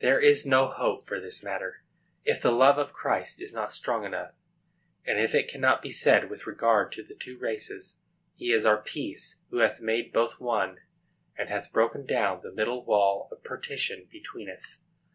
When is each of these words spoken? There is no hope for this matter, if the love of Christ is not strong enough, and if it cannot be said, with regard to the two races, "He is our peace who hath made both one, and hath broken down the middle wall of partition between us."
There 0.00 0.20
is 0.20 0.44
no 0.44 0.66
hope 0.66 1.06
for 1.06 1.18
this 1.18 1.42
matter, 1.42 1.82
if 2.26 2.42
the 2.42 2.50
love 2.52 2.76
of 2.76 2.92
Christ 2.92 3.40
is 3.40 3.54
not 3.54 3.72
strong 3.72 4.04
enough, 4.04 4.34
and 5.06 5.18
if 5.18 5.34
it 5.34 5.48
cannot 5.48 5.80
be 5.80 5.90
said, 5.90 6.28
with 6.28 6.46
regard 6.46 6.92
to 6.92 7.02
the 7.02 7.14
two 7.14 7.38
races, 7.38 7.96
"He 8.34 8.52
is 8.52 8.66
our 8.66 8.76
peace 8.82 9.38
who 9.48 9.60
hath 9.60 9.80
made 9.80 10.12
both 10.12 10.38
one, 10.38 10.80
and 11.38 11.48
hath 11.48 11.72
broken 11.72 12.04
down 12.04 12.40
the 12.42 12.52
middle 12.52 12.84
wall 12.84 13.30
of 13.32 13.42
partition 13.44 14.06
between 14.10 14.50
us." 14.50 14.80